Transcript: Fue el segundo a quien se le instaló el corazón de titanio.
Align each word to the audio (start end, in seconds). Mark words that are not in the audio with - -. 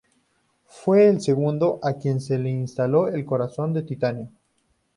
Fue 0.65 1.07
el 1.07 1.21
segundo 1.21 1.79
a 1.83 1.93
quien 1.93 2.21
se 2.21 2.39
le 2.39 2.49
instaló 2.49 3.07
el 3.07 3.23
corazón 3.23 3.71
de 3.71 3.83
titanio. 3.83 4.31